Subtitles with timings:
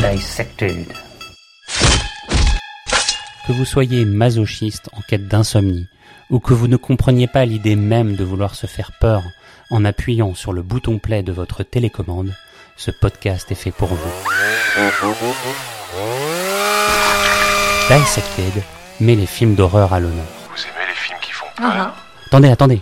[0.00, 0.86] Dissected.
[3.46, 5.88] Que vous soyez masochiste en quête d'insomnie,
[6.30, 9.22] ou que vous ne compreniez pas l'idée même de vouloir se faire peur
[9.70, 12.32] en appuyant sur le bouton play de votre télécommande,
[12.76, 14.12] ce podcast est fait pour vous.
[17.90, 18.62] Dissected
[19.00, 20.26] met les films d'horreur à l'honneur.
[20.54, 21.92] Vous aimez les films qui font peur
[22.26, 22.80] Attendez, attendez.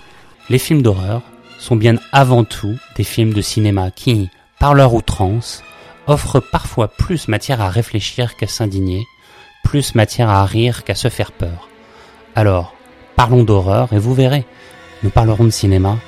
[0.50, 1.22] Les films d'horreur
[1.58, 4.28] sont bien avant tout des films de cinéma qui,
[4.58, 5.62] par leur outrance,
[6.06, 9.06] offrent parfois plus matière à réfléchir qu'à s'indigner,
[9.64, 11.68] plus matière à rire qu'à se faire peur.
[12.34, 12.74] Alors,
[13.16, 14.44] parlons d'horreur et vous verrez,
[15.02, 15.98] nous parlerons de cinéma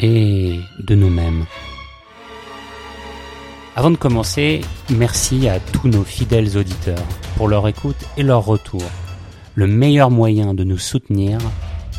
[0.00, 1.44] et de nous-mêmes.
[3.76, 7.02] Avant de commencer, merci à tous nos fidèles auditeurs
[7.36, 8.82] pour leur écoute et leur retour.
[9.54, 11.38] Le meilleur moyen de nous soutenir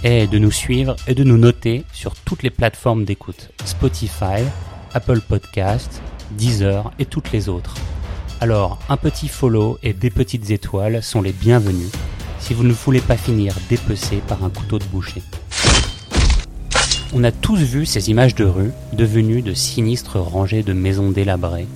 [0.03, 4.43] est de nous suivre et de nous noter sur toutes les plateformes d'écoute Spotify,
[4.93, 6.01] Apple Podcast,
[6.37, 7.75] Deezer et toutes les autres.
[8.39, 11.91] Alors, un petit follow et des petites étoiles sont les bienvenus
[12.39, 15.21] si vous ne voulez pas finir dépecé par un couteau de boucher.
[17.13, 21.67] On a tous vu ces images de rue devenues de sinistres rangées de maisons délabrées,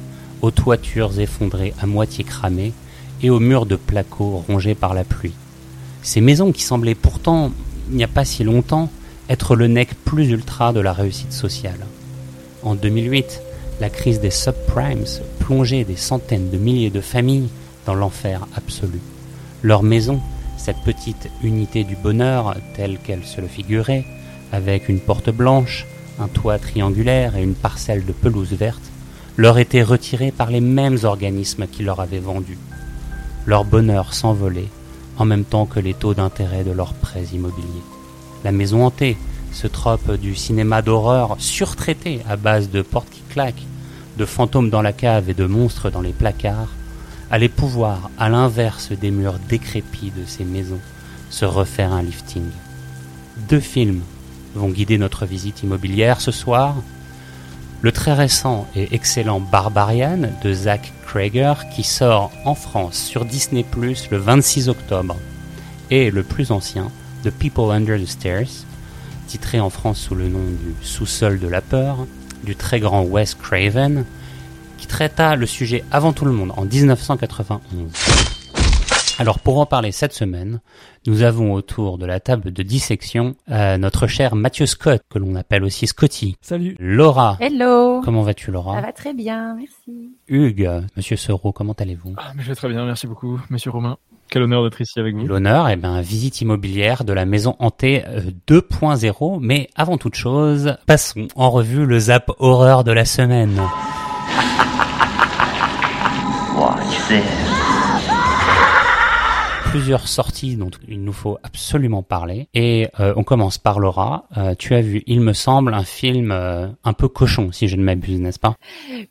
[0.41, 2.73] aux toitures effondrées à moitié cramées
[3.21, 5.33] et aux murs de placo rongés par la pluie.
[6.01, 7.51] Ces maisons qui semblaient pourtant,
[7.89, 8.89] il n'y a pas si longtemps,
[9.29, 11.85] être le nec plus ultra de la réussite sociale.
[12.63, 13.41] En 2008,
[13.79, 15.05] la crise des subprimes
[15.39, 17.49] plongeait des centaines de milliers de familles
[17.85, 18.99] dans l'enfer absolu.
[19.63, 20.19] Leur maison,
[20.57, 24.05] cette petite unité du bonheur telle qu'elle se le figurait,
[24.51, 25.85] avec une porte blanche,
[26.19, 28.91] un toit triangulaire et une parcelle de pelouse verte,
[29.37, 32.57] leur était retirée par les mêmes organismes qui leur avaient vendu.
[33.45, 34.69] Leur bonheur s'envolait
[35.17, 37.83] en même temps que les taux d'intérêt de leurs prêts immobiliers.
[38.43, 39.17] La maison hantée,
[39.55, 43.65] ce trope du cinéma d'horreur surtraité à base de portes qui claquent,
[44.17, 46.73] de fantômes dans la cave et de monstres dans les placards,
[47.31, 50.81] allait pouvoir, à l'inverse des murs décrépits de ces maisons,
[51.29, 52.43] se refaire un lifting.
[53.49, 54.01] Deux films
[54.55, 56.75] vont guider notre visite immobilière ce soir.
[57.81, 63.65] Le très récent et excellent Barbarian de Zach Krager qui sort en France sur Disney
[64.11, 65.15] le 26 octobre
[65.91, 66.91] et le plus ancien
[67.23, 68.64] The People Under the Stairs,
[69.25, 72.05] titré en France sous le nom du Sous-sol de la peur,
[72.43, 74.05] du très grand Wes Craven,
[74.77, 77.91] qui traita le sujet avant tout le monde en 1991.
[79.17, 80.59] Alors pour en parler cette semaine,
[81.07, 85.35] nous avons autour de la table de dissection euh, notre cher Mathieu Scott, que l'on
[85.35, 86.35] appelle aussi Scotty.
[86.41, 86.75] Salut.
[86.79, 87.37] Laura.
[87.39, 88.01] Hello.
[88.03, 88.75] Comment vas-tu Laura?
[88.75, 90.11] Ça va très bien, merci.
[90.27, 92.15] Hugues, Monsieur Soro, comment allez-vous?
[92.17, 93.97] Ah, mais je vais très bien, merci beaucoup, monsieur Romain.
[94.35, 95.25] Quel honneur d'être ici avec vous.
[95.25, 98.19] L'honneur, eh ben, visite immobilière de la maison hantée euh,
[98.49, 99.37] 2.0.
[99.39, 103.57] Mais avant toute chose, passons en revue le zap horreur de la semaine.
[109.69, 112.49] Plusieurs sorties dont il nous faut absolument parler.
[112.53, 114.25] Et euh, on commence par Laura.
[114.35, 117.77] Euh, tu as vu, il me semble, un film euh, un peu cochon, si je
[117.77, 118.55] ne m'abuse, n'est-ce pas?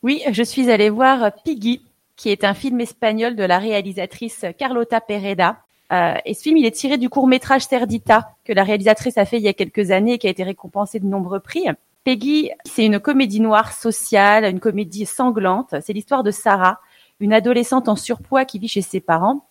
[0.03, 1.81] Oui, je suis allée voir Piggy,
[2.17, 5.59] qui est un film espagnol de la réalisatrice Carlota Pereda.
[5.93, 9.25] Euh, et ce film, il est tiré du court métrage Cerdita que la réalisatrice a
[9.25, 11.67] fait il y a quelques années et qui a été récompensé de nombreux prix.
[12.05, 15.75] Peggy, c'est une comédie noire sociale, une comédie sanglante.
[15.83, 16.81] C'est l'histoire de Sarah,
[17.21, 19.47] une adolescente en surpoids qui vit chez ses parents.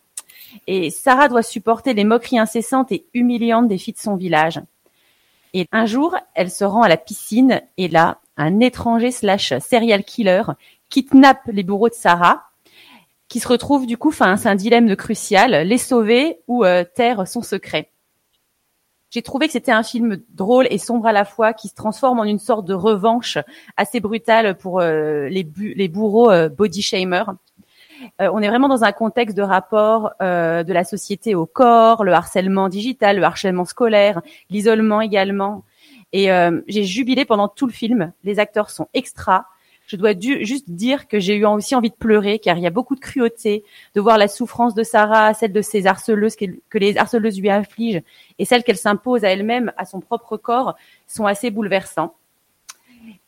[0.68, 4.62] Et Sarah doit supporter les moqueries incessantes et humiliantes des filles de son village.
[5.54, 10.04] Et un jour, elle se rend à la piscine et là, un étranger slash serial
[10.04, 10.44] killer
[10.90, 12.50] kidnappe les bourreaux de Sarah,
[13.34, 17.28] qui se retrouve du coup face à un dilemme crucial, les sauver ou euh, taire
[17.28, 17.90] son secret.
[19.10, 22.20] J'ai trouvé que c'était un film drôle et sombre à la fois, qui se transforme
[22.20, 23.40] en une sorte de revanche
[23.76, 25.44] assez brutale pour euh, les,
[25.88, 27.34] bourreaux euh, body shamers.
[28.22, 32.14] Euh, on est vraiment dans un contexte de rapport de la société au corps, le
[32.14, 35.64] harcèlement digital, le harcèlement scolaire, l'isolement également.
[36.12, 36.30] Et
[36.68, 38.14] j'ai jubilé pendant tout le film.
[38.24, 39.48] Les acteurs sont extra.
[39.88, 42.72] Je dois juste dire que j'ai eu aussi envie de pleurer car il y a
[42.72, 43.64] beaucoup de cruauté,
[43.96, 48.02] de voir la souffrance de Sarah, celle de ses harceleuses que les harceleuses lui infligent
[48.40, 50.76] et celle qu'elle s'impose à elle-même, à son propre corps,
[51.06, 52.16] sont assez bouleversants.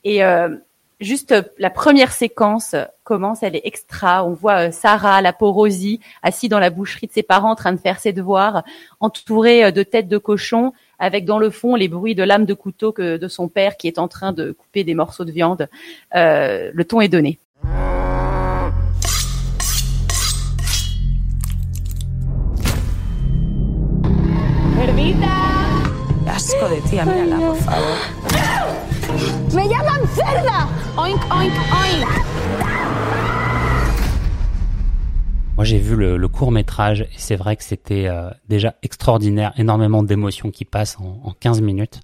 [0.03, 0.56] Et euh,
[1.00, 4.25] juste la première séquence commence, elle est extra.
[4.25, 7.74] On voit euh, Sarah, la porosie, assise dans la boucherie de ses parents, en train
[7.74, 8.63] de faire ses devoirs,
[9.00, 12.53] entourée euh, de têtes de cochon, avec dans le fond les bruits de lames de
[12.53, 15.68] couteau que de son père qui est en train de couper des morceaux de viande.
[16.15, 17.39] Euh, le ton est donné.
[26.36, 27.97] Asco de tía, mírala, por favor.
[29.53, 30.68] ¡Me llaman cerda!
[30.97, 32.84] Oink, oink, oink.
[35.57, 39.54] Moi, j'ai vu le, le court métrage et c'est vrai que c'était euh, déjà extraordinaire,
[39.57, 42.02] énormément d'émotions qui passent en, en 15 minutes.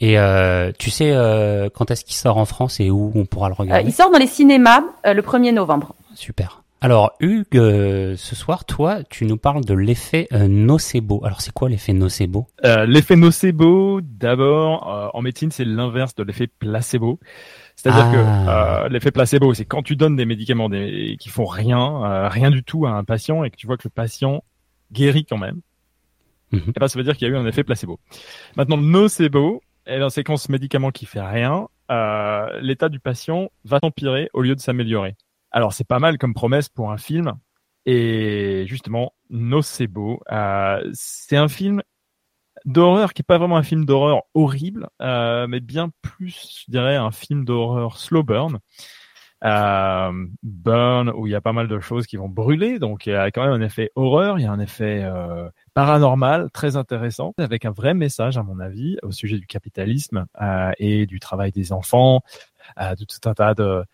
[0.00, 3.48] Et euh, tu sais euh, quand est-ce qu'il sort en France et où on pourra
[3.48, 3.88] le Euh, regarder?
[3.88, 5.94] il sort dans les cinémas euh, le 1er novembre.
[6.16, 6.64] Super.
[6.80, 11.24] Alors Hugues, euh, ce soir, toi, tu nous parles de l'effet euh, nocebo.
[11.24, 12.48] Alors c'est quoi l'effet nocebo?
[12.64, 17.20] Euh, l'effet nocebo, d'abord, euh, en médecine, c'est l'inverse de l'effet placebo.
[17.76, 18.12] C'est-à-dire Ah.
[18.12, 22.28] que euh, l'effet placebo, c'est quand tu donnes des médicaments des, qui font rien, euh,
[22.28, 24.44] rien du tout à un patient et que tu vois que le patient
[24.92, 25.60] guérit quand même.
[26.52, 26.62] Mhm.
[26.68, 27.98] Eh ben, ça veut dire qu'il y a eu un effet placebo.
[28.56, 33.00] Maintenant, le nocebo, eh ben, c'est quand ce médicament qui fait rien, euh, l'état du
[33.00, 35.16] patient va empirer au lieu de s'améliorer.
[35.50, 37.32] Alors, c'est pas mal comme promesse pour un film.
[37.84, 41.82] Et justement, Nocebo, euh, c'est un film
[42.64, 46.96] d'horreur qui est pas vraiment un film d'horreur horrible, euh, mais bien plus, je dirais,
[46.96, 48.58] un film d'horreur slow burn.
[49.44, 53.10] Euh, burn où il y a pas mal de choses qui vont brûler, donc il
[53.10, 56.76] y a quand même un effet horreur, il y a un effet euh, paranormal très
[56.76, 60.26] intéressant, avec un vrai message à mon avis au sujet du capitalisme
[60.78, 62.22] et du travail des enfants,
[62.78, 63.84] de tout un tas de,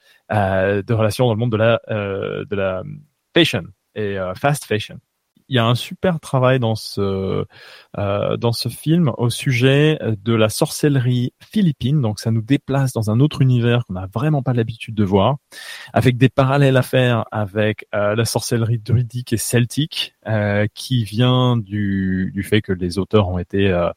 [0.93, 2.83] relations dans le monde de la
[3.33, 4.99] fashion et fast fashion.
[5.49, 7.45] Il y a un super travail dans ce
[7.97, 12.01] euh, dans ce film au sujet de la sorcellerie philippine.
[12.01, 15.37] Donc ça nous déplace dans un autre univers qu'on n'a vraiment pas l'habitude de voir,
[15.93, 21.57] avec des parallèles à faire avec euh, la sorcellerie druidique et celtique, euh, qui vient
[21.57, 23.91] du du fait que les auteurs ont été euh,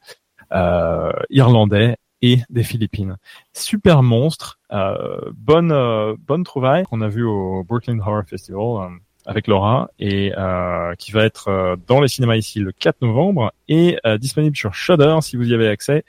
[0.54, 3.18] euh, irlandais et des Philippines.
[3.54, 5.74] Super monstre, euh, bonne
[6.19, 11.23] bonne trouvaille qu'on a vu au Brooklyn Horror Festival avec Laura et euh, qui va
[11.23, 15.38] être euh, dans les cinémas ici le 4 novembre et euh, disponible sur Shudder si
[15.38, 16.03] vous y avez accès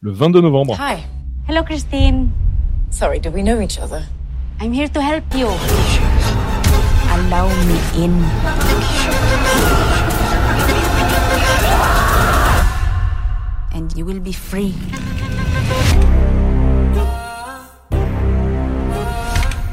[0.00, 0.76] le 22 novembre.
[0.78, 1.02] Hi.
[1.48, 2.28] Hello, Christine.
[2.90, 4.02] Sorry, do we know each other?
[4.60, 5.48] I'm here to help you.
[7.10, 8.12] Allow me in.
[13.74, 14.74] And you will be free.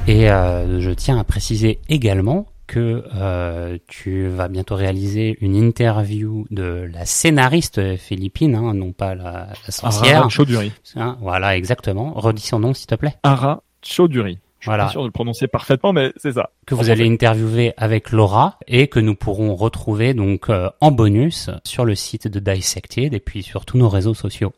[0.07, 6.45] Et euh, je tiens à préciser également que euh, tu vas bientôt réaliser une interview
[6.51, 10.19] de la scénariste philippine, hein, non pas la, la sorcière.
[10.19, 10.71] Ara Chaudhuri.
[10.95, 12.13] Hein, voilà, exactement.
[12.15, 13.15] Redis son nom, s'il te plaît.
[13.23, 14.37] Ara Chaudhuri.
[14.59, 14.85] Je suis Voilà.
[14.85, 16.49] pas sûr de le prononcer parfaitement, mais c'est ça.
[16.67, 20.91] Que vous En allez interviewer avec Laura et que nous pourrons retrouver donc euh, en
[20.91, 24.51] bonus sur le site de Dissected et puis sur tous nos réseaux sociaux.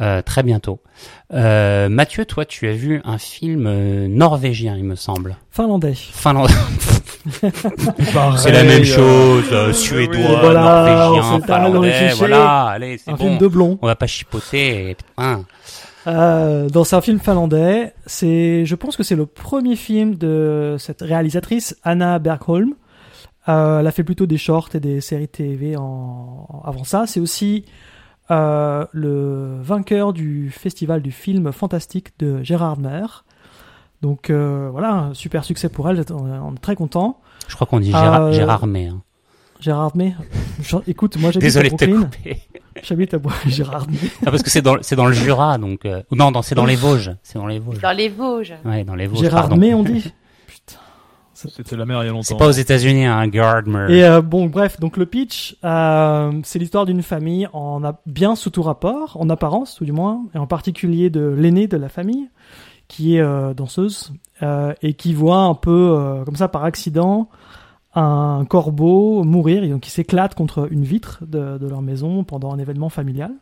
[0.00, 0.80] Euh, très bientôt.
[1.32, 5.36] Euh, Mathieu, toi, tu as vu un film euh, norvégien, il me semble.
[5.50, 5.94] Finlandais.
[5.94, 6.52] Finlandais.
[8.36, 13.10] C'est la même euh, chose, euh, oui, suédois, voilà, on norvégien, finlandais, voilà, allez, c'est
[13.10, 13.24] Un bon.
[13.24, 13.78] film de blond.
[13.82, 14.90] On va pas chipoter.
[14.90, 14.94] Et...
[14.94, 15.44] putain.
[16.06, 17.92] Euh, donc c'est un film finlandais.
[18.06, 22.74] C'est, je pense que c'est le premier film de cette réalisatrice Anna Bergholm.
[23.48, 27.04] Euh, elle a fait plutôt des shorts et des séries TV en, avant ça.
[27.06, 27.64] C'est aussi
[28.30, 33.24] euh, le vainqueur du festival du film fantastique de Gérard Mer.
[34.02, 36.02] Donc euh, voilà, un super succès pour elle.
[36.10, 37.20] On est, on est très content.
[37.48, 38.86] Je crois qu'on dit Gérard, Euh, Gérard May.
[38.88, 39.02] hein.
[39.60, 40.14] Gérard May.
[40.86, 42.04] Écoute, moi j'habite à Désolé de te Brooklyn.
[42.10, 42.38] couper.
[42.82, 43.96] J'habite à Gérard May.
[44.26, 45.86] Ah, parce que c'est dans, c'est dans le Jura, donc.
[45.86, 47.12] euh, Non, non, c'est dans les Vosges.
[47.22, 47.80] C'est dans les Vosges.
[47.80, 48.54] Dans les Vosges.
[48.66, 49.20] Ouais, dans les Vosges.
[49.20, 49.56] Gérard pardon.
[49.56, 50.12] May, on dit.
[51.36, 52.22] C'était la mer il y a longtemps.
[52.22, 53.86] C'est pas aux États-Unis, hein, Gardner.
[53.90, 58.34] Et euh, bon, bref, donc le pitch, euh, c'est l'histoire d'une famille en a bien
[58.36, 61.88] sous tout rapport, en apparence tout du moins, et en particulier de l'aînée de la
[61.88, 62.28] famille,
[62.88, 67.28] qui est euh, danseuse euh, et qui voit un peu euh, comme ça par accident
[67.94, 72.52] un corbeau mourir, et donc il s'éclate contre une vitre de, de leur maison pendant
[72.52, 73.32] un événement familial.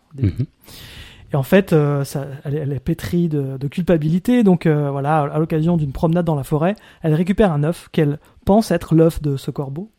[1.35, 2.05] Et en fait, euh,
[2.45, 4.45] elle, est- pétrie de, culpabilité.
[4.45, 8.21] Donc euh, voilà, à l'occasion d'une promenade dans la forêt, elle récupère un œuf qu'elle
[8.45, 9.91] pense être l'œuf de ce corbeau.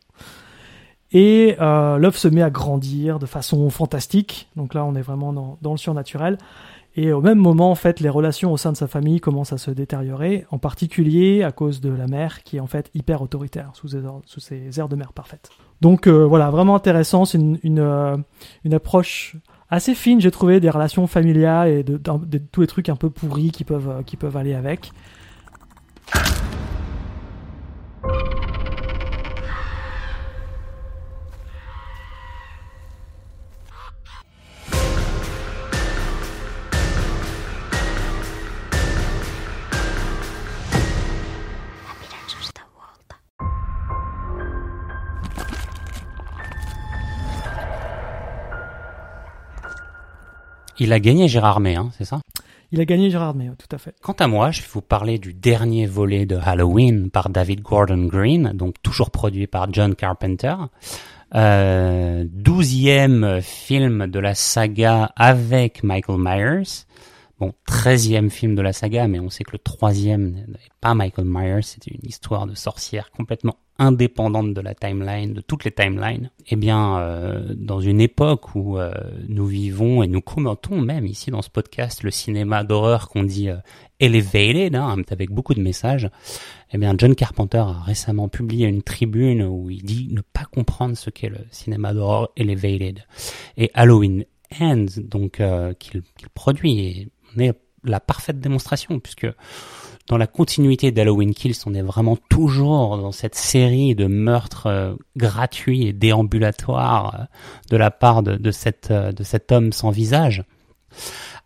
[1.12, 4.48] Et euh, l'œuf se met à grandir de façon fantastique.
[4.56, 6.38] Donc là, on est vraiment dans, le surnaturel.
[6.96, 9.58] Et au même moment, en fait, les relations au sein de sa famille commencent à
[9.58, 13.72] se détériorer, en particulier à cause de la mère, qui est en fait hyper autoritaire,
[13.74, 15.50] sous ses, sous ses airs de mère parfaite.
[15.82, 17.26] Donc voilà, vraiment intéressant.
[17.26, 18.24] C'est une
[18.72, 19.36] approche
[19.70, 21.98] assez fine, j'ai trouvé, des relations familiales et de,
[22.52, 24.92] tous les trucs un peu pourris qui peuvent, euh, qui peuvent aller avec.
[50.78, 52.20] Il a gagné Gérard May, hein, c'est ça?
[52.72, 53.94] Il a gagné Gérard May, tout à fait.
[54.02, 58.06] Quant à moi, je vais vous parler du dernier volet de Halloween par David Gordon
[58.06, 60.54] Green, donc toujours produit par John Carpenter.
[61.34, 66.86] Euh, douzième film de la saga avec Michael Myers.
[67.38, 71.26] Bon, treizième film de la saga, mais on sait que le troisième n'est pas Michael
[71.26, 76.30] Myers, c'était une histoire de sorcière complètement indépendante de la timeline, de toutes les timelines.
[76.48, 78.90] Eh bien, euh, dans une époque où euh,
[79.28, 83.50] nous vivons et nous commentons même ici dans ce podcast le cinéma d'horreur qu'on dit
[83.50, 83.56] euh,
[84.00, 86.08] elevated, hein, avec beaucoup de messages,
[86.72, 90.96] eh bien, John Carpenter a récemment publié une tribune où il dit ne pas comprendre
[90.96, 93.04] ce qu'est le cinéma d'horreur elevated.
[93.58, 94.24] Et Halloween
[94.60, 95.42] Ends, donc
[95.80, 96.02] qu'il
[96.34, 99.28] produit, est la parfaite démonstration, puisque
[100.08, 104.94] dans la continuité d'Halloween Kills, on est vraiment toujours dans cette série de meurtres euh,
[105.16, 107.24] gratuits et déambulatoires euh,
[107.70, 110.44] de la part de, cette, euh, de cet homme sans visage.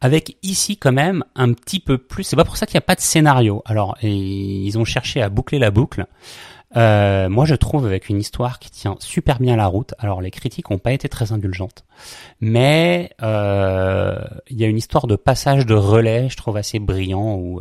[0.02, 2.24] Avec ici quand même un petit peu plus.
[2.24, 3.62] C'est pas pour ça qu'il n'y a pas de scénario.
[3.66, 6.06] Alors, ils ont cherché à boucler la boucle.
[6.76, 9.94] Euh, moi, je trouve avec une histoire qui tient super bien la route.
[9.98, 11.84] Alors, les critiques n'ont pas été très indulgentes,
[12.40, 14.16] mais euh,
[14.48, 17.60] il y a une histoire de passage de relais, je trouve assez brillant, où,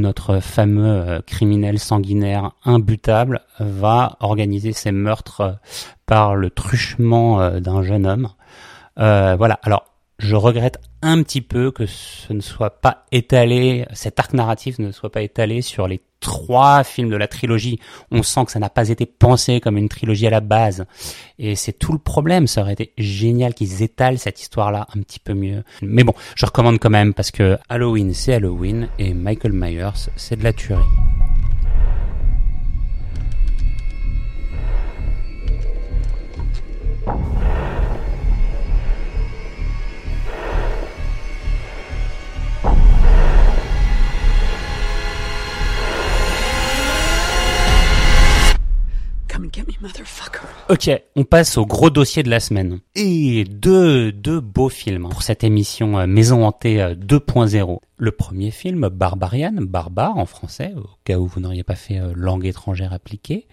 [0.00, 5.58] notre fameux euh, criminel sanguinaire imbutable va organiser ses meurtres
[6.06, 8.28] par le truchement d'un jeune homme.
[8.96, 9.58] voilà.
[9.62, 9.89] Alors,
[10.20, 14.92] je regrette un petit peu que ce ne soit pas étalé, cet arc narratif ne
[14.92, 17.80] soit pas étalé sur les trois films de la trilogie.
[18.10, 20.84] On sent que ça n'a pas été pensé comme une trilogie à la base.
[21.38, 22.46] Et c'est tout le problème.
[22.46, 25.64] Ça aurait été génial qu'ils étalent cette histoire-là un petit peu mieux.
[25.80, 30.36] Mais bon, je recommande quand même parce que Halloween, c'est Halloween et Michael Myers, c'est
[30.36, 30.84] de la tuerie.
[50.70, 52.78] Ok, on passe au gros dossier de la semaine.
[52.94, 57.72] Et deux, deux beaux films pour cette émission euh, Maison Hantée 2.0.
[57.72, 61.98] Euh, Le premier film, Barbarian, Barbare en français, au cas où vous n'auriez pas fait
[61.98, 63.48] euh, langue étrangère appliquée,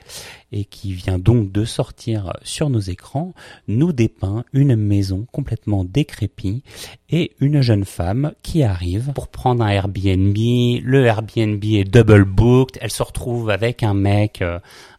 [0.52, 3.34] et qui vient donc de sortir sur nos écrans,
[3.68, 6.62] nous dépeint une maison complètement décrépie
[7.10, 10.38] et une jeune femme qui arrive pour prendre un Airbnb.
[10.38, 14.44] Le Airbnb est double booked, elle se retrouve avec un mec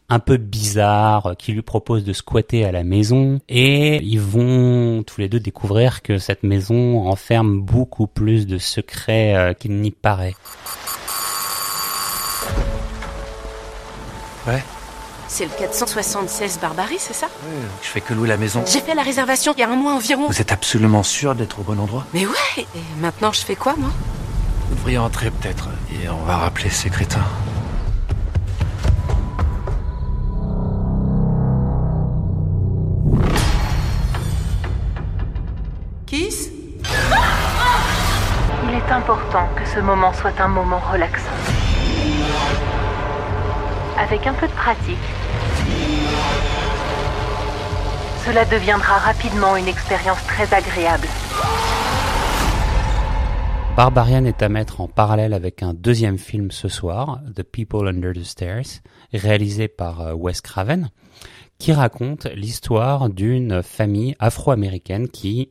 [0.09, 5.03] un peu bizarre euh, qui lui propose de squatter à la maison et ils vont
[5.03, 9.91] tous les deux découvrir que cette maison enferme beaucoup plus de secrets euh, qu'il n'y
[9.91, 10.35] paraît.
[14.47, 14.63] Ouais.
[15.27, 17.27] C'est le 476 Barbarie, c'est ça?
[17.45, 18.63] Oui, je fais que louer la maison.
[18.65, 20.27] J'ai fait la réservation il y a un mois environ.
[20.27, 22.05] Vous êtes absolument sûr d'être au bon endroit?
[22.15, 22.65] Mais ouais Et
[22.99, 23.91] maintenant, je fais quoi, moi?
[24.69, 25.69] Vous devriez entrer peut-être.
[25.93, 27.25] Et on va rappeler ces crétins.
[36.09, 36.51] Kiss
[38.63, 41.29] Il est important que ce moment soit un moment relaxant.
[43.95, 44.97] Avec un peu de pratique,
[48.25, 51.07] cela deviendra rapidement une expérience très agréable.
[53.77, 58.13] Barbarian est à mettre en parallèle avec un deuxième film ce soir, The People Under
[58.13, 58.81] the Stairs,
[59.13, 60.89] réalisé par euh, Wes Craven
[61.59, 65.49] qui raconte l'histoire d'une famille afro-américaine qui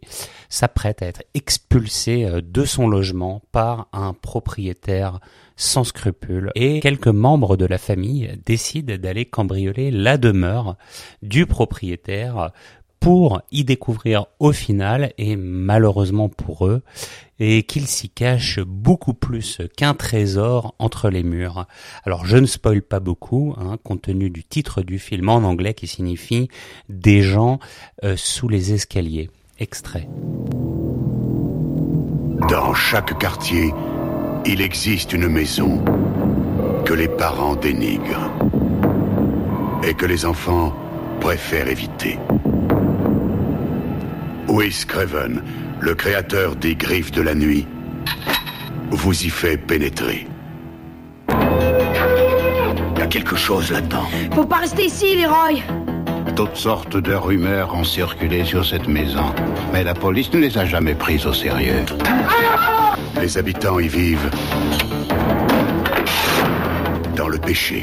[0.49, 5.21] s'apprête à être expulsée euh, de son logement par un propriétaire
[5.57, 6.51] sans scrupules.
[6.55, 10.77] Et quelques membres de la famille décident d'aller cambrioler la demeure
[11.21, 12.53] du propriétaire
[13.01, 16.83] pour y découvrir au final, et malheureusement pour eux,
[17.41, 21.67] et qu'il s'y cache beaucoup plus qu'un trésor entre les murs.
[22.05, 25.75] Alors je ne spoil pas beaucoup, hein, compte tenu du titre du film en anglais
[25.75, 26.49] qui signifie
[26.89, 27.59] des gens
[28.05, 29.31] euh, sous les escaliers.
[29.61, 30.09] Extrait.
[32.49, 33.75] Dans chaque quartier,
[34.47, 35.85] il existe une maison
[36.85, 38.31] que les parents dénigrent
[39.83, 40.75] et que les enfants
[41.21, 42.19] préfèrent éviter.
[44.49, 45.43] Wes Craven,
[45.81, 47.67] le créateur des griffes de la nuit,
[48.91, 50.27] vous y fait pénétrer.
[51.31, 54.07] Il y a quelque chose là-dedans.
[54.35, 55.61] Faut pas rester ici, Leroy
[56.35, 59.33] Toutes sortes de rumeurs ont circulé sur cette maison,
[59.73, 61.85] mais la police ne les a jamais prises au sérieux.
[63.21, 64.31] Les habitants y vivent
[67.17, 67.83] dans le péché.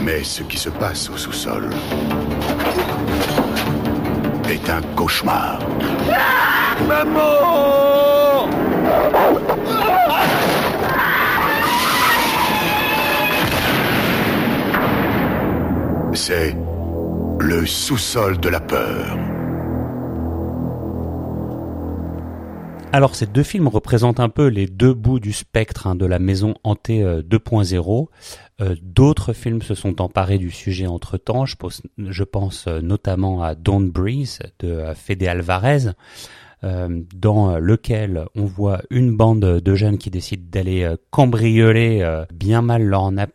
[0.00, 1.70] Mais ce qui se passe au sous-sol
[4.52, 5.60] est un cauchemar.
[6.86, 8.48] Maman
[16.14, 16.54] C'est
[17.40, 19.16] le sous-sol de la peur.
[22.92, 26.18] Alors ces deux films représentent un peu les deux bouts du spectre hein, de la
[26.18, 28.08] maison hantée 2.0.
[28.62, 31.46] Euh, D'autres films se sont emparés du sujet entre-temps.
[31.46, 35.90] Je, pense, je pense euh, notamment à Don't Breeze de euh, Fede Alvarez,
[37.12, 43.02] dans lequel on voit une bande de jeunes qui décident d'aller cambrioler bien mal leur
[43.02, 43.26] en a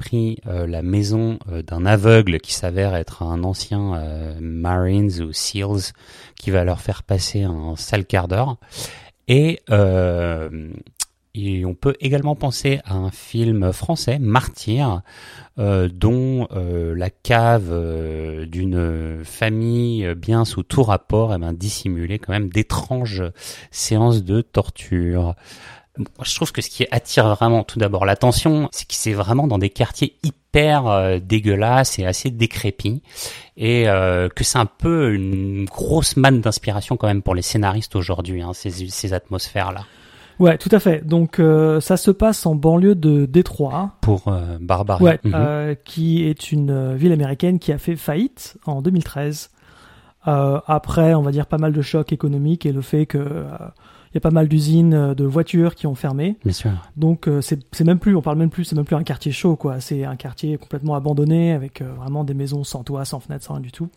[0.46, 4.02] la maison d'un aveugle qui s'avère être un ancien
[4.40, 5.92] Marines ou SEALs
[6.40, 8.60] qui va leur faire passer un sale quart d'heure.
[11.38, 15.02] Et, on peut également penser à un film français, Martyr,
[15.60, 22.20] euh, dont euh, la cave euh, d'une famille bien sous tout rapport eh ben, dissimulait
[22.20, 23.24] quand même d'étranges
[23.72, 25.36] séances de torture.
[26.24, 29.58] je trouve que ce qui attire vraiment tout d'abord l'attention, c'est que c'est vraiment dans
[29.58, 33.04] des quartiers hyper dégueulasses et assez décrépits,
[33.58, 38.42] et que c'est un peu une grosse manne d'inspiration quand même pour les scénaristes aujourd'hui,
[38.42, 39.86] hein, ces, ces atmosphères-là.
[40.40, 41.06] Ouais, tout à fait.
[41.06, 43.92] Donc euh, ça se passe en banlieue de Détroit.
[44.02, 45.04] Pour euh, Barbara.
[45.04, 45.78] Ouais, mm -hmm.
[45.84, 49.50] qui est une ville américaine qui a fait faillite en 2013.
[50.24, 53.46] après, on va dire pas mal de chocs économiques et le fait que
[54.12, 56.38] il y a pas mal d'usines de voitures qui ont fermé.
[56.44, 56.72] Bien sûr.
[56.96, 59.80] Donc c'est même plus, on parle même plus, c'est même plus un quartier chaud quoi.
[59.80, 63.62] C'est un quartier complètement abandonné avec vraiment des maisons sans toit, sans fenêtres, sans rien
[63.70, 63.90] du tout.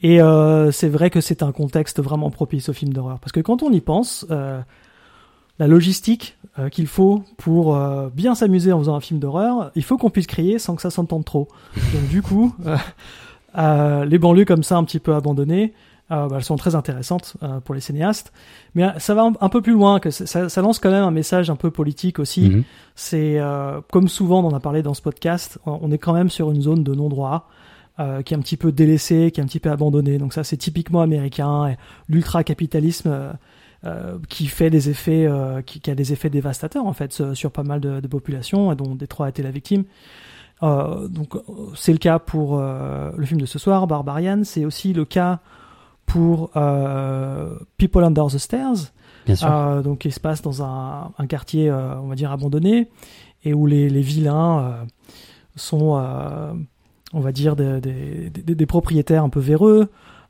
[0.00, 3.40] Et euh, c'est vrai que c'est un contexte vraiment propice au film d'horreur parce que
[3.40, 4.60] quand on y pense, euh,
[5.58, 9.82] la logistique euh, qu'il faut pour euh, bien s'amuser en faisant un film d'horreur, il
[9.82, 11.48] faut qu'on puisse crier sans que ça s'entende trop.
[11.94, 12.54] Donc du coup,
[13.56, 15.72] euh, les banlieues comme ça un petit peu abandonnées,
[16.10, 17.36] bah, elles sont très intéressantes
[17.66, 18.32] pour les cinéastes.
[18.74, 21.10] Mais ça va un, un peu plus loin, que ça, ça, lance quand même un
[21.10, 22.48] message un peu politique aussi.
[22.48, 22.64] Mhm.
[22.94, 23.38] C'est
[23.92, 26.62] comme souvent on en a parlé dans ce podcast, on est quand même sur une
[26.62, 27.46] zone de non-droit.
[28.00, 30.18] Euh, qui est un petit peu délaissée, qui est un petit peu abandonnée.
[30.18, 31.74] Donc ça, c'est typiquement américain.
[32.08, 33.32] L'ultra-capitalisme euh,
[33.84, 35.28] euh, qui fait des effets,
[35.66, 38.94] qui, qui, a des effets dévastateurs en fait sur pas mal de, de populations, dont
[38.94, 39.84] Détroit a été la victime.
[40.62, 41.36] donc
[41.74, 44.42] c'est le cas pour le film de ce soir, Barbarian.
[44.44, 45.40] C'est aussi le cas
[46.06, 46.50] pour
[47.76, 48.92] People Under the Stairs.
[49.26, 49.82] Bien sûr.
[49.82, 52.88] donc qui se passe dans un, un quartier, on va dire abandonné,
[53.44, 54.86] et où les, les vilains
[55.54, 55.96] sont
[57.12, 59.88] on va dire, des, des, des, des, propriétaires un peu véreux.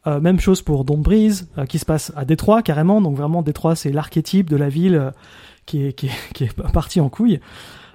[0.09, 3.01] Euh, même chose pour Don't Breeze, euh, qui se passe à Détroit carrément.
[3.01, 5.11] Donc vraiment, Détroit, c'est l'archétype de la ville euh,
[5.67, 7.41] qui, est, qui, est, qui est partie en couille.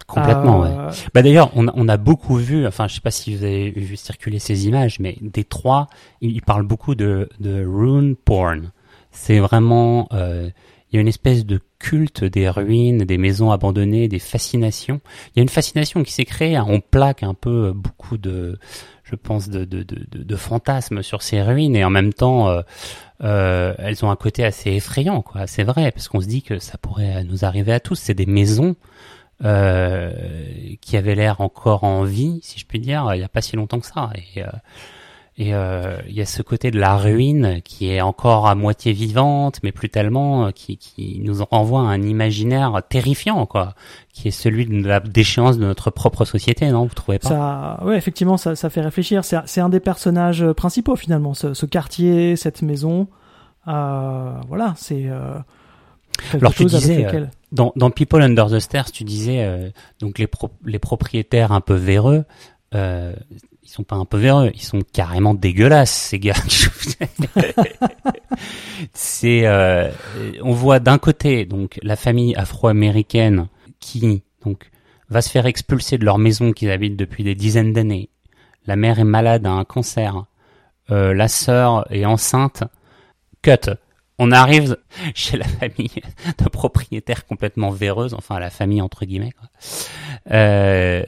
[0.05, 0.69] Complètement, ouais.
[1.13, 3.95] Bah d'ailleurs, on, on, a beaucoup vu, enfin, je sais pas si vous avez vu
[3.95, 5.87] circuler ces images, mais Détroit,
[6.21, 8.71] il, il parle beaucoup de, de rune porn.
[9.11, 10.51] C'est vraiment, il
[10.91, 14.99] y a une espèce de culte des ruines, des maisons abandonnées, des fascinations.
[15.29, 16.57] Il y a une fascination qui s'est créée.
[16.57, 16.65] Hein.
[16.67, 18.59] On plaque un peu beaucoup de,
[19.13, 22.61] je pense, de, de, fantasmes sur ces ruines et en même temps, euh,
[23.23, 25.45] euh, elles ont un côté assez effrayant, quoi.
[25.45, 27.95] C'est vrai, parce qu'on se dit que ça pourrait nous arriver à tous.
[27.95, 28.75] C'est des maisons
[29.43, 30.11] euh,
[30.81, 33.55] qui avaient l'air encore en vie, si je puis dire, il n'y a pas si
[33.55, 34.09] longtemps que ça.
[35.37, 38.93] Et il euh, y a ce côté de la ruine qui est encore à moitié
[38.93, 43.73] vivante, mais plus tellement, qui, qui nous renvoie à un imaginaire terrifiant, quoi,
[44.13, 47.29] qui est celui de la déchéance de notre propre société, non Vous trouvez pas?
[47.29, 49.23] Ça, Ouais, effectivement, ça, ça fait réfléchir.
[49.23, 53.07] C'est un des personnages principaux finalement, ce, ce quartier, cette maison.
[53.67, 55.05] Euh, voilà, c'est.
[55.07, 55.37] Euh,
[56.33, 59.69] Alors tu disais euh, dans, dans People Under the Stairs, tu disais euh,
[59.99, 62.25] donc les pro les propriétaires un peu véreux.
[62.73, 63.13] Euh,
[63.63, 66.33] ils sont pas un peu véreux, ils sont carrément dégueulasses ces gars.
[68.93, 69.91] c'est, euh,
[70.41, 73.47] on voit d'un côté donc la famille afro-américaine
[73.79, 74.69] qui donc
[75.09, 78.09] va se faire expulser de leur maison qu'ils habitent depuis des dizaines d'années.
[78.65, 80.25] La mère est malade, a un cancer.
[80.91, 82.63] Euh, la sœur est enceinte.
[83.41, 83.71] Cut.
[84.19, 84.77] On arrive
[85.15, 86.01] chez la famille
[86.37, 89.31] de propriétaires complètement véreuses, enfin la famille entre guillemets.
[89.31, 89.49] Quoi.
[90.31, 91.03] Euh,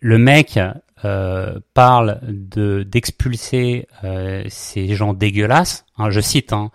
[0.00, 0.58] le mec
[1.04, 5.84] euh, parle de d'expulser euh, ces gens dégueulasses.
[5.96, 6.70] Hein, je cite, hein,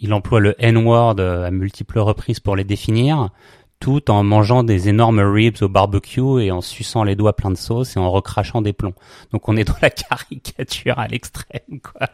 [0.00, 3.30] il emploie le N-word à multiples reprises pour les définir,
[3.80, 7.56] tout en mangeant des énormes ribs au barbecue et en suçant les doigts pleins de
[7.56, 8.94] sauce et en recrachant des plombs.
[9.32, 12.08] Donc on est dans la caricature à l'extrême, quoi.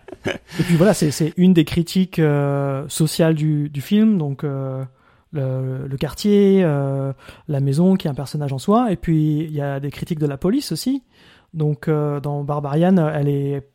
[0.59, 4.45] Et puis voilà, c'est une des critiques euh, sociales du, du film, donc.
[4.45, 4.85] Euh...
[5.35, 7.15] Le, le, quartier, euh,
[7.49, 10.19] la maison qui est un personnage en soi, et puis il y a des critiques
[10.19, 11.05] de la police aussi.
[11.55, 13.69] Donc euh, dans Barbarian, elle est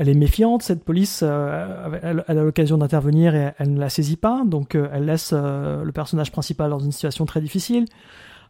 [0.00, 1.22] elle est méfiante, cette police.
[1.22, 4.42] elle, elle, a l'occasion d'intervenir et elle ne la saisit pas.
[4.44, 7.86] Donc, elle laisse le personnage principal dans une situation très difficile.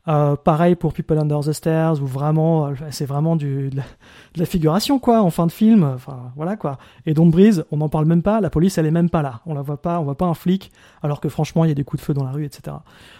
[0.08, 3.70] Euh, pareil pour People Under the Stairs, où vraiment, euh, c'est vraiment de,
[4.36, 5.82] la, figuration, quoi, en fin de film.
[5.82, 6.78] Enfin, voilà, quoi.
[7.06, 9.40] Et Don't Breeze, on n'en parle même pas, la police, elle est même pas là.
[9.46, 10.70] On la voit pas, on voit pas un flic,
[11.02, 12.76] alors que franchement, il y a des coups de feu dans la rue, etc.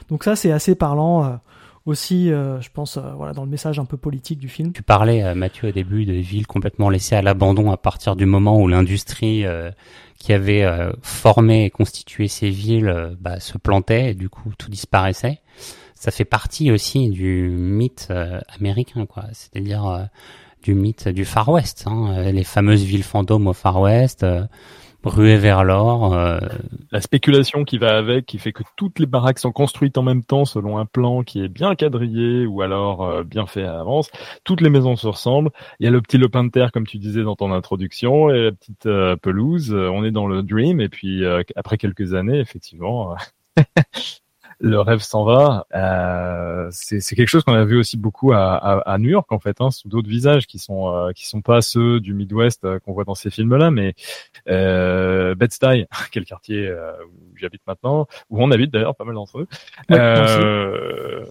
[0.09, 1.41] Donc ça, c'est assez parlant.
[1.87, 4.73] Euh, aussi, je pense, voilà, dans le message un peu politique du film.
[4.73, 8.61] Tu parlais, Mathieu, au début, de villes complètement laissées à l'abandon à partir du moment
[8.61, 9.45] où l'industrie
[10.19, 10.67] qui avait
[11.03, 15.41] formé et constitué ces villes bah, se plantait et du coup tout disparaissait
[15.97, 19.25] ça fait partie aussi du mythe euh, américain, quoi.
[19.33, 20.05] C'est-à-dire euh,
[20.63, 24.25] du mythe du Far West, hein, euh, les fameuses villes fantômes au Far West,
[25.07, 26.15] ruées vers l'or.
[26.93, 30.25] La spéculation qui va avec, qui fait que toutes les baraques sont construites en même
[30.25, 34.11] temps selon un plan qui est bien quadrillé ou alors bien fait à l'avance.
[34.45, 35.51] Toutes les maisons se ressemblent.
[35.81, 38.45] Il y a le petit lopin de terre, comme tu disais dans ton introduction, et
[38.45, 38.89] la petite
[39.23, 39.73] pelouse.
[39.73, 43.15] On est dans le dream, et puis après quelques années, effectivement.
[44.59, 45.67] le rêve s'en va.
[45.75, 49.39] Euh, c'est quelque chose qu'on a vu aussi beaucoup à, à, à New York en
[49.39, 52.79] fait, hein, sous d'autres visages qui sont euh, qui sont pas ceux du Midwest euh,
[52.79, 53.95] qu'on voit dans ces films-là, mais
[54.49, 59.41] euh, Bed-Stuy, quel quartier euh, où j'habite maintenant, où on habite d'ailleurs pas mal d'entre
[59.41, 59.47] eux.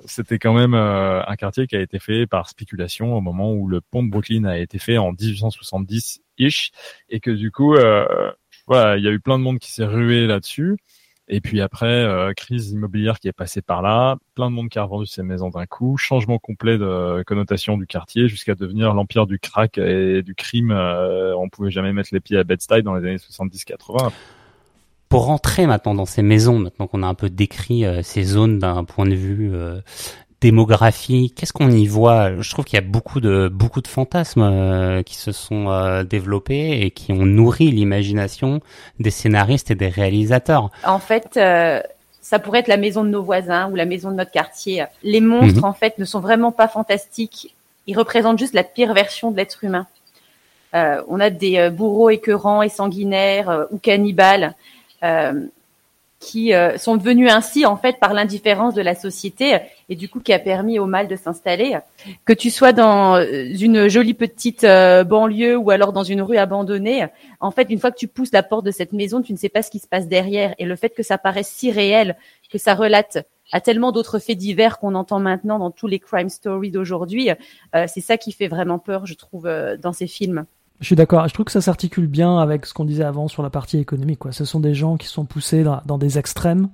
[0.06, 3.82] C'était quand même un quartier qui a été fait par spéculation au moment où le
[3.82, 6.72] pont de Brooklyn a été fait en 1870 ish,
[7.10, 7.76] et que du coup,
[8.68, 10.78] voilà, il y a eu plein de monde qui s'est rué là-dessus.
[11.28, 14.78] Et puis après, euh, crise immobilière qui est passée par là, plein de monde qui
[14.78, 19.26] a revendu ses maisons d'un coup, changement complet de connotation du quartier jusqu'à devenir l'empire
[19.26, 20.72] du crack et du crime.
[20.72, 24.12] Euh, on pouvait jamais mettre les pieds à Bed-Stuy dans les années 70-80.
[25.10, 28.60] Pour rentrer maintenant dans ces maisons, maintenant qu'on a un peu décrit euh, ces zones
[28.60, 29.80] d'un point de vue euh,
[30.42, 32.42] démographie, qu'est-ce qu'on y voit?
[32.42, 36.04] Je trouve qu'il y a beaucoup de beaucoup de fantasmes euh, qui se sont euh,
[36.04, 38.60] développés et qui ont nourri l'imagination
[39.00, 40.70] des scénaristes et des réalisateurs.
[40.86, 41.82] En fait, euh,
[42.22, 44.86] ça pourrait être la maison de nos voisins ou la maison de notre quartier.
[45.04, 45.66] Les monstres, mhm.
[45.66, 47.56] en fait, ne sont vraiment pas fantastiques.
[47.88, 49.88] Ils représentent juste la pire version de l'être humain.
[50.74, 54.56] on a des bourreaux écœurants et sanguinaires ou cannibales
[56.20, 59.58] qui euh, sont devenus ainsi en fait par l'indifférence de la société
[59.90, 61.78] et du coup qui a permis au mal de s'installer.
[62.24, 66.38] Que tu sois dans euh, une jolie petite euh, banlieue ou alors dans une rue
[66.38, 67.06] abandonnée,
[67.40, 69.50] en fait une fois que tu pousses la porte de cette maison, tu ne sais
[69.50, 72.16] pas ce qui se passe derrière et le fait que ça paraisse si réel,
[72.52, 76.30] que ça relate à tellement d'autres faits divers qu'on entend maintenant dans tous les crime
[76.30, 77.30] stories d'aujourd'hui,
[77.74, 79.48] c'est ça qui fait vraiment peur, je trouve,
[79.80, 80.46] dans ces films.
[80.80, 81.28] Je suis d'accord.
[81.28, 84.20] Je trouve que ça s'articule bien avec ce qu'on disait avant sur la partie économique.
[84.20, 84.32] Quoi.
[84.32, 86.70] Ce sont des gens qui sont poussés dans, des extrêmes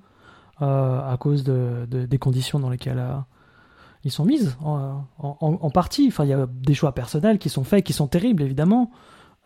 [0.62, 3.16] euh, à cause de, des conditions dans lesquelles euh,
[4.04, 6.08] ils sont mises en, en, partie.
[6.08, 8.92] Enfin, il y a des choix personnels qui sont faits, qui sont terribles évidemment,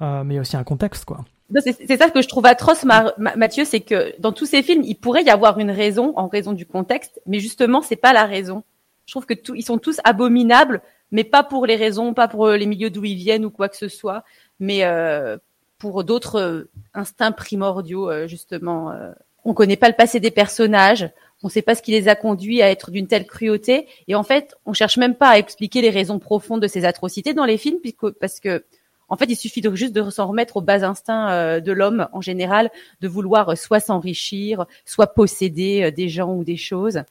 [0.01, 1.25] euh, mais il y a aussi un contexte, quoi.
[1.59, 2.85] C'est ça que je trouve atroce,
[3.17, 6.53] Mathieu, c'est que dans tous ces films, il pourrait y avoir une raison en raison
[6.53, 8.63] du contexte, mais justement, c'est pas la raison.
[9.05, 12.65] Je trouve que ils sont tous abominables, mais pas pour les raisons, pas pour les
[12.65, 14.23] milieux d'où ils viennent ou quoi que ce soit
[14.59, 15.37] mais euh,
[15.77, 18.93] pour d'autres euh, instincts primordiaux, euh, justement.
[19.43, 21.09] on connaît pas le passé des personnages,
[21.43, 24.15] on ne sait pas ce qui les a conduits à être d'une telle cruauté, et
[24.15, 27.45] en fait, on cherche même pas à expliquer les raisons profondes de ces atrocités dans
[27.45, 28.63] les films, puisque, parce que
[29.07, 32.21] en fait, il suffit de, juste de s'en remettre aux bas instincts de l'homme en
[32.21, 37.03] général, de vouloir soit s'enrichir, soit posséder des gens ou des choses.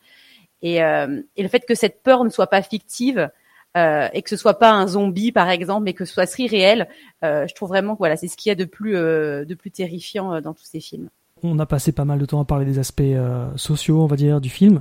[0.60, 3.30] Et, et, le fait que cette peur ne soit pas fictive,
[3.76, 6.46] euh, et que ce soit pas un zombie par exemple, mais que ce soit si
[6.46, 6.88] réel,
[7.24, 9.54] euh, je trouve vraiment que voilà, c'est ce qu'il y a de plus euh, de
[9.54, 11.08] plus terrifiant dans tous ces films.
[11.42, 13.02] On a passé pas mal de temps à parler des aspects
[13.56, 14.80] sociaux, on va dire, du film,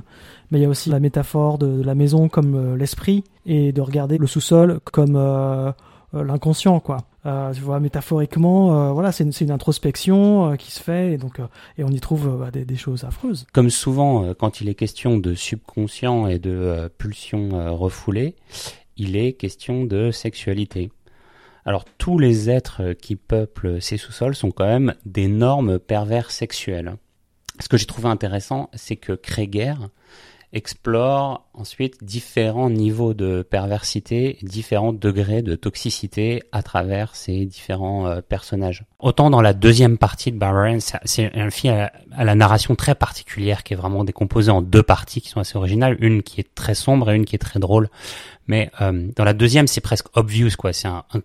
[0.50, 4.16] mais il y a aussi la métaphore de, la maison comme l'esprit et de regarder
[4.16, 5.74] le sous-sol comme
[6.14, 6.98] l'inconscient, quoi.
[7.26, 11.38] Euh, tu vois, métaphoriquement, voilà, c'est une, une, introspection qui se fait, et donc,
[11.76, 13.44] et on y trouve bah, des, des, choses affreuses.
[13.52, 18.36] Comme souvent, quand il est question de subconscient et de pulsions refoulées,
[18.96, 20.90] il est question de sexualité.
[21.64, 26.96] Alors tous les êtres qui peuplent ces sous-sols sont quand même d'énormes pervers sexuels.
[27.60, 29.76] Ce que j'ai trouvé intéressant, c'est que Krieger
[30.54, 38.20] explore ensuite différents niveaux de perversité, différents degrés de toxicité à travers ces différents euh,
[38.20, 38.84] personnages.
[39.00, 43.64] Autant dans la deuxième partie de Barbarian, c'est un film à, la narration très particulière
[43.64, 46.74] qui est vraiment décomposée en deux parties qui sont assez originales, une qui est très
[46.74, 47.90] sombre et une qui est très drôle.
[48.46, 50.72] Mais euh, dans la deuxième, c'est presque obvious quoi.
[50.72, 51.20] C'est un, un,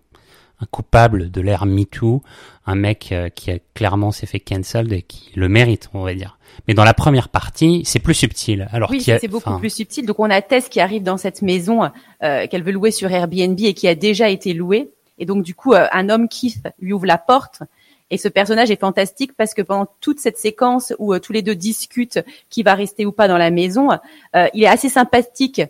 [0.62, 2.22] un, coupable de l'ère MeToo,
[2.66, 6.14] un mec euh, qui a clairement s'est fait cancel et qui le mérite, on va
[6.14, 6.38] dire.
[6.68, 8.68] Mais dans la première partie, c'est plus subtil.
[8.72, 10.06] Alors oui, c'est beaucoup plus subtil.
[10.06, 11.90] Donc on a Tess qui arrive dans cette maison
[12.24, 14.92] euh, qu'elle veut louer sur Airbnb et qui a déjà été louée.
[15.18, 17.62] Et donc du coup, euh, un homme Keith lui ouvre la porte.
[18.12, 21.54] Et ce personnage est fantastique parce que pendant toute cette séquence où tous les deux
[21.54, 23.90] discutent qui va rester ou pas dans la maison,
[24.56, 25.62] il est assez sympathique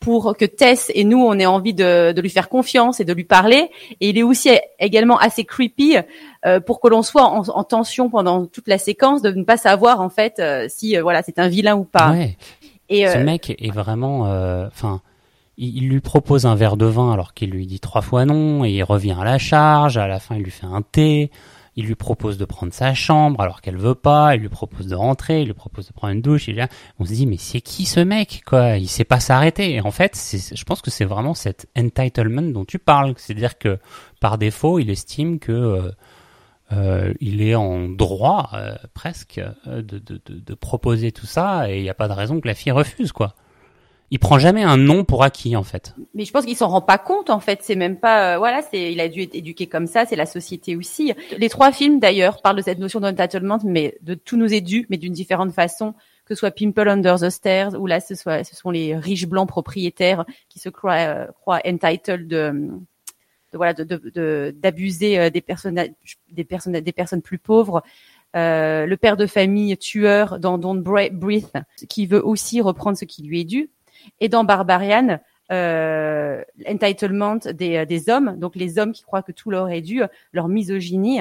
[0.00, 3.12] pour que Tess et nous, on ait envie de, de, lui faire confiance et de
[3.12, 3.70] lui parler.
[4.00, 5.96] Et il est aussi également assez creepy
[6.44, 9.56] euh, pour que l'on soit en, en, tension pendant toute la séquence, de ne pas
[9.56, 12.10] savoir en fait euh, si euh, voilà c'est un vilain ou pas.
[12.10, 12.36] Ouais.
[12.88, 14.20] Et ce mec est vraiment,
[14.68, 15.00] enfin,
[15.56, 18.64] il, il, lui propose un verre de vin alors qu'il lui dit trois fois non,
[18.64, 19.96] et il revient à la charge.
[19.96, 21.32] À la fin, il lui fait un thé.
[21.76, 24.34] Il lui propose de prendre sa chambre alors qu'elle veut pas.
[24.34, 25.42] Il lui propose de rentrer.
[25.42, 26.48] Il lui propose de prendre une douche.
[26.48, 26.66] Il
[26.98, 28.78] on se dit mais c'est qui ce mec quoi?
[28.78, 29.74] Il sait pas s'arrêter.
[29.74, 30.16] Et en fait,
[30.54, 33.14] je pense que c'est vraiment cet entitlement dont tu parles.
[33.18, 33.78] C'est-à-dire que
[34.20, 35.90] par défaut, il estime que euh,
[36.72, 41.90] euh, il est en droit euh, presque de, de, proposer tout ça et il n'y
[41.90, 43.36] a pas de raison que la fille refuse quoi
[44.10, 45.94] il prend jamais un nom pour acquis en fait.
[46.14, 47.60] Mais je pense qu'il s'en rend pas compte en fait.
[47.62, 50.06] C'est même pas euh, voilà, c'est il a dû être éduqué comme ça.
[50.06, 51.12] C'est la société aussi.
[51.38, 54.86] Les trois films d'ailleurs parlent de cette notion d'entitlement, mais de tout nous est dû,
[54.90, 55.94] mais d'une différente façon.
[56.24, 59.26] Que ce soit Pimple Under the Stairs ou là ce soit ce sont les riches
[59.26, 62.52] blancs propriétaires qui se croient, euh, croient entitled de,
[63.52, 65.80] de voilà de d'abuser de, euh, des personnes
[66.30, 67.82] des personnes des personnes plus pauvres.
[68.34, 71.52] Euh, le père de famille tueur dans Don't Breathe,
[71.88, 73.70] qui veut aussi reprendre ce qui lui est dû
[74.20, 75.18] et dans Barbarian,
[75.52, 80.02] euh, l'entitlement des, des hommes, donc les hommes qui croient que tout leur est dû,
[80.32, 81.20] leur misogynie.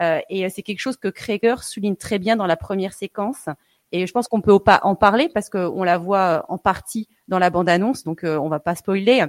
[0.00, 3.48] Euh, et c'est quelque chose que Krieger souligne très bien dans la première séquence.
[3.92, 7.38] Et je pense qu'on peut pas en parler parce qu'on la voit en partie dans
[7.38, 9.24] la bande-annonce, donc euh, on va pas spoiler.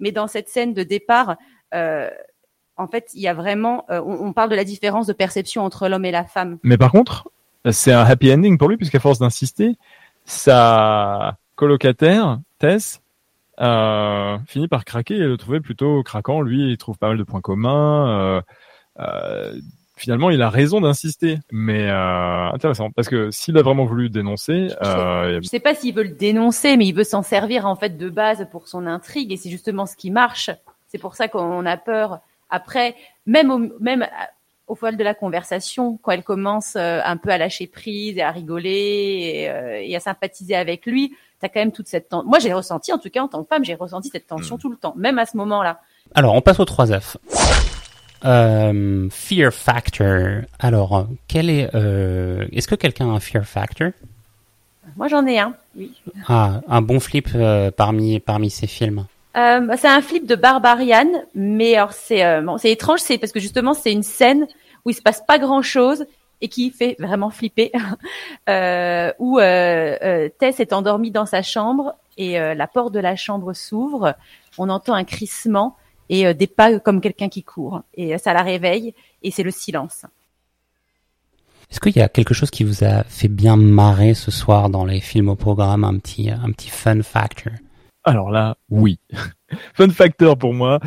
[0.00, 1.36] Mais dans cette scène de départ,
[1.74, 2.08] euh,
[2.76, 5.62] en fait, il y a vraiment, euh, on, on, parle de la différence de perception
[5.62, 6.58] entre l'homme et la femme.
[6.62, 7.28] Mais par contre,
[7.70, 9.76] c'est un happy ending pour lui puisqu'à force d'insister,
[10.24, 13.00] ça colocataire, Tess,
[13.60, 16.40] euh, finit par craquer et le trouver plutôt craquant.
[16.40, 18.08] Lui, il trouve pas mal de points communs.
[18.08, 18.42] Euh,
[19.00, 19.60] euh,
[19.96, 24.68] finalement, il a raison d'insister, mais euh, intéressant parce que s'il a vraiment voulu dénoncer,
[24.80, 28.08] je sais pas s'il veut le dénoncer, mais il veut s'en servir en fait de
[28.08, 30.50] base pour son intrigue et c'est justement ce qui marche.
[30.88, 32.20] C'est pour ça qu'on a peur.
[32.50, 32.94] Après,
[33.26, 34.06] même au, même
[34.66, 38.22] au fil de la conversation, quand elle commence euh, un peu à lâcher prise et
[38.22, 42.28] à rigoler et, et à sympathiser avec lui, t'as quand même toute cette tension.
[42.28, 44.58] Moi, j'ai ressenti, en tout cas, en tant que femme, j'ai ressenti cette tension mm.
[44.58, 45.80] tout le temps, même à ce moment-là.
[46.14, 47.16] Alors, on passe aux 3 F.
[48.24, 50.42] Euh, fear factor.
[50.58, 53.90] Alors, quel est, euh, est-ce que quelqu'un a un fear factor?
[54.96, 55.92] Moi, j'en ai un, oui.
[56.28, 59.06] Ah, un bon flip euh, parmi, parmi ces films.
[59.36, 63.40] Euh, c'est un flip de Barbarian, mais alors c'est euh, c'est étrange, c'est parce que
[63.40, 64.46] justement c'est une scène
[64.84, 66.06] où il se passe pas grand chose
[66.44, 67.72] et qui fait vraiment flipper,
[68.48, 73.16] euh, où euh, euh, Tess est endormie dans sa chambre et la porte de la
[73.16, 74.14] chambre s'ouvre,
[74.56, 75.76] on entend un crissement
[76.08, 77.82] et des pas comme quelqu'un qui court.
[77.94, 78.94] Et ça la réveille
[79.24, 80.06] et c'est le silence.
[81.72, 84.84] Est-ce qu'il y a quelque chose qui vous a fait bien marrer ce soir dans
[84.84, 87.52] les films au programme, un petit un petit fun factor?
[88.04, 88.98] Alors là, oui.
[89.74, 90.80] Fun factor pour moi,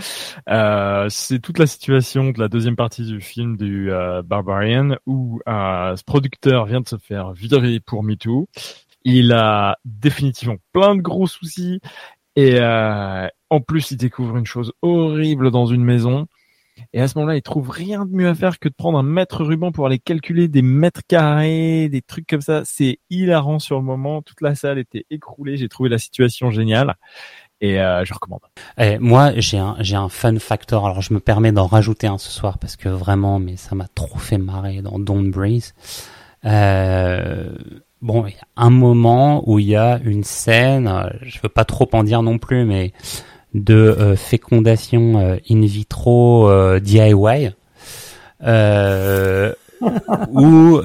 [0.49, 5.39] euh, c'est toute la situation de la deuxième partie du film du euh, Barbarian où
[5.47, 8.49] euh, ce producteur vient de se faire virer pour MeToo.
[9.03, 11.79] Il a définitivement plein de gros soucis
[12.35, 16.27] et en plus il découvre une chose horrible dans une maison
[16.93, 19.03] et à ce moment-là, il trouve rien de mieux à faire que de prendre un
[19.03, 22.63] mètre ruban pour aller calculer des mètres carrés, des trucs comme ça.
[22.65, 24.21] C'est hilarant sur le moment.
[24.21, 25.57] Toute la salle était écroulée.
[25.57, 26.95] J'ai trouvé la situation géniale.
[27.59, 28.41] Et euh, je recommande.
[28.77, 30.85] Et moi, j'ai un j'ai un fun factor.
[30.85, 33.87] Alors, je me permets d'en rajouter un ce soir parce que vraiment, mais ça m'a
[33.87, 35.73] trop fait marrer dans Don't Breeze.
[36.45, 37.55] Euh,
[38.01, 40.87] bon, il y a un moment où il y a une scène.
[40.87, 42.93] Euh, je veux pas trop en dire non plus, mais
[43.63, 47.51] de euh, fécondation euh, in vitro euh, DIY
[50.31, 50.79] où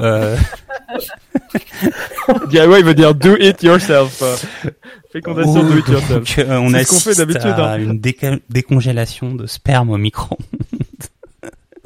[2.50, 4.22] DIY veut dire do it yourself.
[5.12, 6.38] Fécondation do it yourself.
[6.48, 7.46] on a ce d'habitude.
[7.46, 7.78] À hein.
[7.78, 8.00] une
[8.48, 10.38] décongélation de sperme au micro.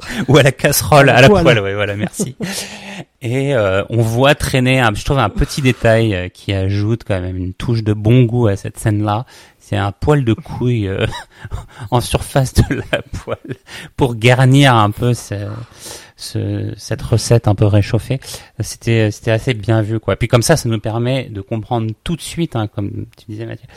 [0.27, 1.59] ou à la casserole, à la, poêle.
[1.59, 2.35] ouais, voilà, merci.
[3.21, 3.55] Et
[3.89, 7.83] on voit traîner, un, je trouve un petit détail qui ajoute quand même une touche
[7.83, 9.25] de bon goût à cette scène-là,
[9.67, 11.05] c'est un poil de couille euh,
[11.91, 13.57] en surface de la poêle
[13.97, 15.35] pour garnir un peu ce,
[16.15, 18.21] ce, cette recette un peu réchauffée.
[18.61, 20.15] C'était c'était assez bien vu quoi.
[20.15, 23.45] Puis comme ça, ça nous permet de comprendre tout de suite, hein, comme tu disais
[23.45, 23.67] Mathieu,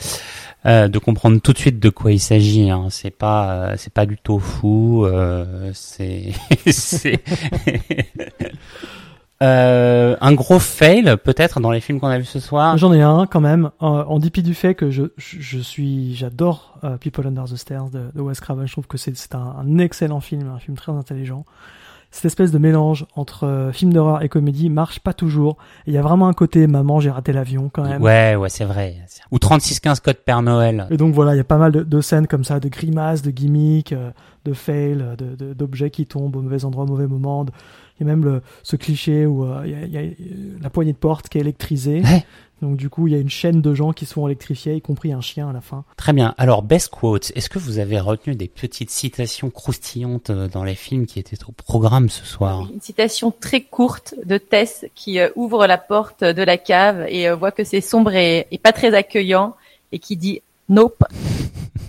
[0.67, 2.71] euh, de comprendre tout de suite de quoi il s'agit.
[2.71, 2.89] Hein.
[2.91, 6.33] C'est pas euh, c'est pas du tofu, euh, c'est
[9.43, 12.77] Euh, un gros fail peut-être dans les films qu'on a vus ce soir.
[12.77, 17.27] J'en ai un quand même, en, dépit du fait que je, je, suis, j'adore People
[17.27, 18.67] Under the Stairs de, de Wes Craven.
[18.67, 21.47] Je trouve que c'est c'est un, un excellent film, un film très intelligent.
[22.11, 25.57] Cette espèce de mélange entre euh, film d'horreur et comédie marche pas toujours.
[25.87, 28.03] Il y a vraiment un côté maman j'ai raté l'avion quand même.
[28.03, 28.97] Ouais, ouais, c'est vrai.
[29.31, 30.87] Ou 3615 code Père Noël.
[30.91, 33.23] Et donc voilà, il y a pas mal de, de scènes comme ça, de grimaces,
[33.23, 34.11] de gimmicks, euh,
[34.45, 37.45] de fails, de- de- d'objets qui tombent au mauvais endroit, au mauvais moment.
[37.99, 40.01] Il y a même le, ce cliché où euh, il y, a, il y a,
[40.01, 42.01] euh, la poignée de porte qui est électrisée.
[42.01, 42.25] Ouais.
[42.63, 45.13] Donc du coup, il y a une chaîne de gens qui sont électrifiés, y compris
[45.13, 45.85] un chien à la fin.
[45.97, 46.35] Très bien.
[46.37, 47.33] Alors, best quotes.
[47.35, 51.43] Est-ce que vous avez retenu des petites citations croustillantes euh, dans les films qui étaient
[51.47, 52.69] au programme ce soir?
[52.73, 57.29] Une citation très courte de Tess qui euh, ouvre la porte de la cave et
[57.29, 59.57] euh, voit que c'est sombre et, et pas très accueillant
[59.93, 61.05] et qui dit Nope.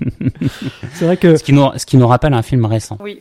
[0.93, 2.97] C'est vrai que ce qui, nous, ce qui nous rappelle un film récent.
[2.99, 3.19] Oui.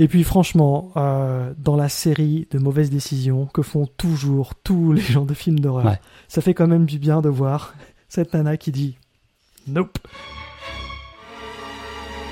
[0.00, 5.00] Et puis franchement, euh, dans la série de mauvaises décisions que font toujours tous les
[5.00, 6.00] gens de films d'horreur, Ouais.
[6.28, 7.74] ça fait quand même du bien de voir
[8.08, 8.96] cette nana qui dit
[9.66, 9.98] Nope.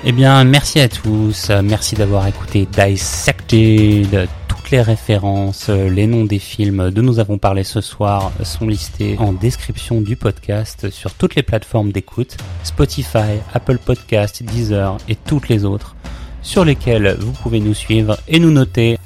[0.03, 1.49] Eh bien, merci à tous.
[1.63, 4.27] Merci d'avoir écouté Dissected.
[4.67, 8.67] Toutes les références, euh, les noms des films dont nous avons parlé ce soir sont
[8.67, 15.15] listés en description du podcast sur toutes les plateformes d'écoute, Spotify, Apple Podcast, Deezer et
[15.15, 15.95] toutes les autres
[16.41, 18.97] sur lesquelles vous pouvez nous suivre et nous noter.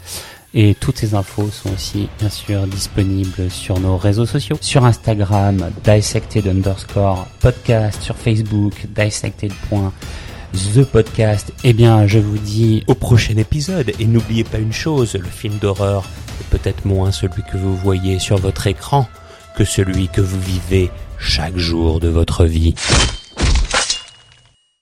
[0.56, 4.58] Et toutes ces infos sont aussi, bien sûr, disponibles sur nos réseaux sociaux.
[4.62, 8.02] Sur Instagram, dissected underscore podcast.
[8.02, 8.74] Sur Facebook,
[10.54, 11.54] dissected.the podcast.
[11.64, 13.92] Eh bien, je vous dis au prochain épisode.
[14.00, 16.04] Et n'oubliez pas une chose, le film d'horreur
[16.40, 19.08] est peut-être moins celui que vous voyez sur votre écran
[19.56, 22.74] que celui que vous vivez chaque jour de votre vie.